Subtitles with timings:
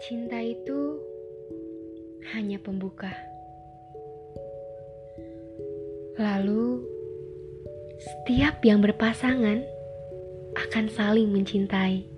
[0.00, 0.96] Cinta itu
[2.32, 3.12] hanya pembuka.
[6.16, 6.80] Lalu,
[8.00, 9.60] setiap yang berpasangan
[10.56, 12.08] akan saling mencintai.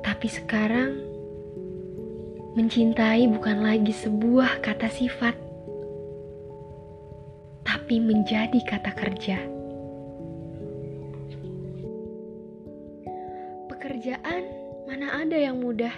[0.00, 0.96] Tapi sekarang,
[2.56, 5.36] mencintai bukan lagi sebuah kata sifat,
[7.68, 9.36] tapi menjadi kata kerja.
[13.68, 15.92] Pekerjaan mana ada yang mudah?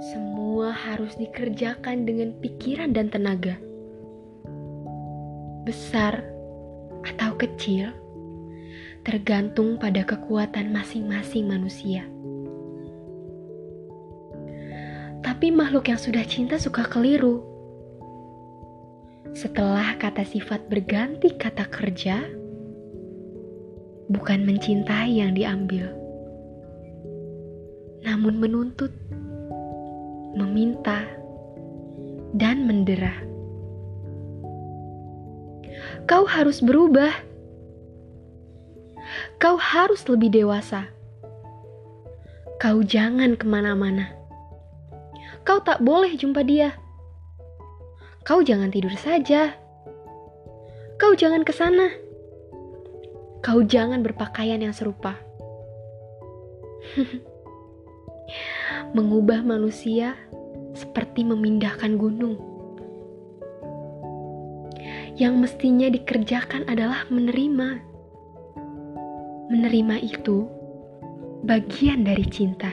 [0.00, 3.60] Semua harus dikerjakan dengan pikiran dan tenaga.
[5.68, 6.24] Besar
[7.04, 7.92] atau kecil,
[9.04, 12.08] tergantung pada kekuatan masing-masing manusia.
[15.20, 17.44] Tapi makhluk yang sudah cinta suka keliru.
[19.36, 22.24] Setelah kata sifat berganti kata kerja,
[24.08, 25.99] bukan mencintai yang diambil
[28.30, 28.94] namun menuntut,
[30.38, 31.02] meminta,
[32.30, 33.10] dan mendera.
[36.06, 37.10] Kau harus berubah.
[39.42, 40.86] Kau harus lebih dewasa.
[42.62, 44.14] Kau jangan ke mana-mana.
[45.42, 46.78] Kau tak boleh jumpa dia.
[48.22, 49.58] Kau jangan tidur saja.
[51.02, 51.90] Kau jangan ke sana.
[53.42, 55.18] Kau jangan berpakaian yang serupa.
[58.96, 60.18] Mengubah manusia
[60.74, 62.38] seperti memindahkan gunung.
[65.20, 67.68] Yang mestinya dikerjakan adalah menerima.
[69.50, 70.48] Menerima itu
[71.44, 72.72] bagian dari cinta.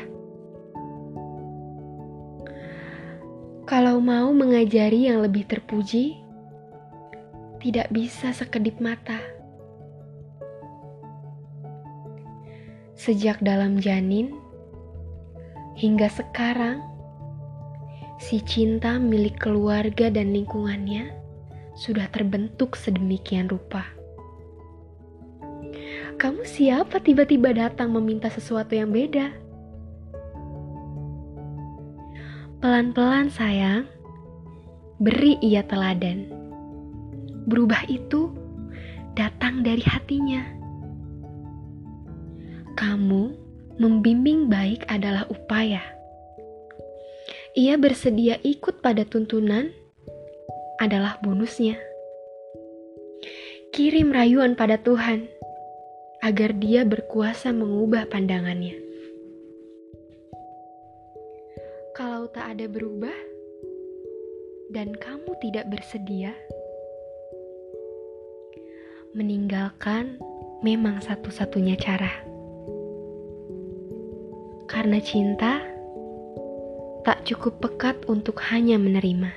[3.67, 6.23] Kalau mau mengajari yang lebih terpuji,
[7.59, 9.19] tidak bisa sekedip mata.
[12.95, 14.31] Sejak dalam janin,
[15.77, 16.81] Hingga sekarang,
[18.17, 21.13] si cinta milik keluarga dan lingkungannya
[21.77, 23.85] sudah terbentuk sedemikian rupa.
[26.17, 29.29] Kamu siapa tiba-tiba datang meminta sesuatu yang beda?
[32.57, 33.85] Pelan-pelan sayang,
[34.97, 36.25] beri ia teladan.
[37.45, 38.33] Berubah itu
[39.13, 40.41] datang dari hatinya.
[42.73, 43.46] Kamu
[43.77, 45.81] membimbing baik adalah upaya.
[47.57, 49.73] Ia bersedia ikut pada tuntunan
[50.77, 51.77] adalah bonusnya.
[53.73, 55.29] Kirim rayuan pada Tuhan
[56.21, 58.77] agar Dia berkuasa mengubah pandangannya.
[61.97, 63.13] Kalau tak ada berubah
[64.69, 66.33] dan kamu tidak bersedia,
[69.17, 70.21] meninggalkan
[70.61, 72.36] memang satu-satunya cara.
[74.67, 75.63] Karena cinta
[77.07, 79.31] tak cukup pekat untuk hanya menerima.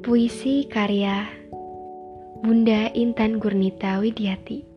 [0.00, 1.28] Puisi karya
[2.40, 4.69] Bunda Intan Gurnita Widiati